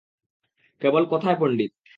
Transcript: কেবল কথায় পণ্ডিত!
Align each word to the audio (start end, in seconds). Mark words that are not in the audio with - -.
কেবল 0.81 1.03
কথায় 1.11 1.37
পণ্ডিত! 1.39 1.71